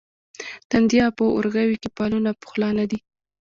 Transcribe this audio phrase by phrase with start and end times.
[0.71, 2.99] تندیه په اورغوي کې فالونه پخلا نه دي.